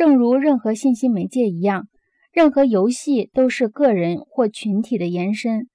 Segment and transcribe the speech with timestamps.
[0.00, 1.86] 正如任何信息媒介一样，
[2.32, 5.68] 任何游戏都是个人或群体的延伸。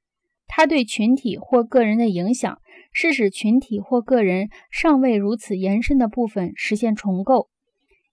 [0.47, 2.57] 它对群体或个人的影响，
[2.91, 7.49] 是使群体或个人尚未如此延伸的部分实现重构。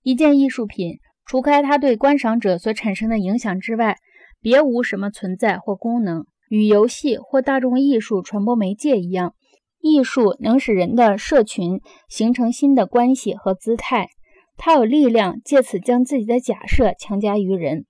[0.02, 3.96] 一件艺术品，除开它对观赏者所产生的影响之外，
[4.42, 6.26] 别无什么存在或功能。
[6.50, 9.34] 与游戏或大众艺术传播媒介一样，
[9.80, 14.10] 艺术能使人的社群形成新的关系和姿态。
[14.56, 17.86] 它有力量借此将自己的假设强加于人。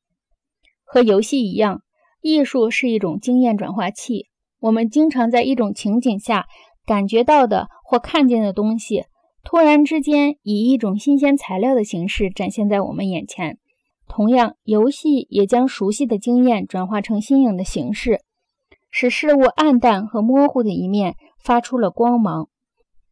[0.85, 1.83] 和游戏一样，
[2.21, 4.27] 艺术是一种经验转化器。
[4.61, 6.47] 我们经常在一种情景下
[6.87, 9.05] 感觉到的或看见的东西，
[9.43, 13.59] 突然之间以一种新鲜材料的形式展现在我们眼前。
[14.07, 18.21] 同样，游戏也将熟悉的经验转化成新颖的形式。
[18.91, 22.49] 使事物暗淡和模糊的一面发出了光芒。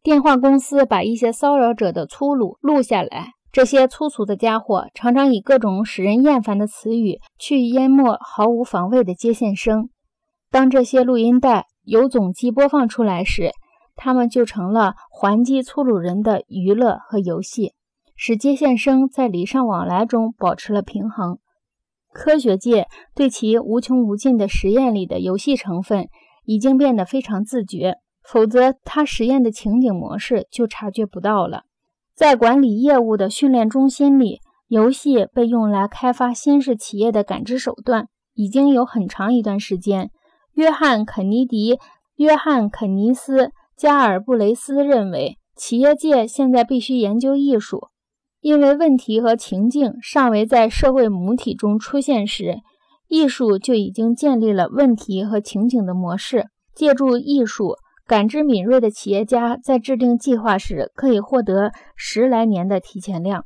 [0.03, 9.89] 电话公司把一些骚扰者的粗鲁录下来，这些粗俗的家伙常常以各种使人厌烦的词语去淹没毫无防卫的接线生。
[10.49, 13.51] 当这些录音带由总机播放出来时，
[13.95, 17.73] 他们就成了还击粗鲁人的娱乐和游戏，
[18.15, 21.37] 使接线生在礼尚往来中保持了平衡。
[22.13, 26.07] 科学界对其无穷无尽的实验里的游戏成分
[26.45, 31.63] 已经变得非常自觉，否则他实验的情景模式就察觉不到了。
[32.21, 40.11] 在管理业务的训练中心里，游戏被用来开发新式企业的感知手段已经有很长一段时间。
[40.53, 41.79] 约翰·肯尼迪、
[42.17, 47.87] 约翰·肯尼斯、加尔布雷斯认为，企业界现在必须研究艺术。
[48.39, 52.59] 因为问题和情境尚未在社会母体中出现时，
[53.07, 56.45] 艺术就已经建立了问题和情景的模式。
[56.75, 63.45] 借助艺术，感知敏锐的企业家在制定计划时可以获得十来年的提前量。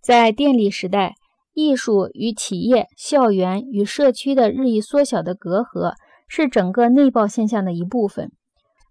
[0.00, 1.14] 在电力时代，
[1.52, 5.94] 艺术与企业、校园与社区的日益缩小的隔阂
[6.28, 8.32] 是整个内爆现象的一部分。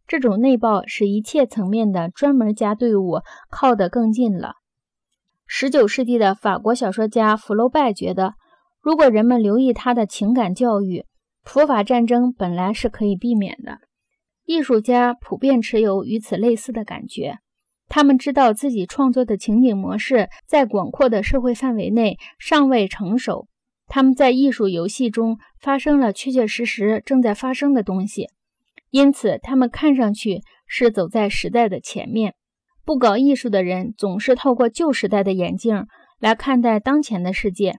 [0.05, 4.55] 这种内爆使一切层面的专门家队伍靠得更近了。
[5.47, 8.33] 十九世纪的法国小说家福楼拜觉得，
[8.81, 11.05] 如果人们留意他的情感教育，
[11.43, 13.79] 普法战争本来是可以避免的。
[14.45, 17.39] 艺术家普遍持有与此类似的感觉，
[17.87, 23.47] 他们知道自己创作的情景模式在广阔的社会范围内尚未成熟，
[23.87, 28.27] 他们在艺术游戏中发生了确确实实正在发生的东西，
[28.89, 32.35] 因此他们看上去是走在时代的前面。
[32.85, 35.87] 不搞艺术的人总是透过旧时代的眼镜
[36.19, 37.77] 来看待当前的世界。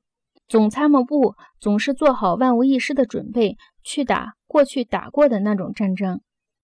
[0.48, 6.20] 总参谋部总是做好万无一失的准备去打过去打过的那种战争。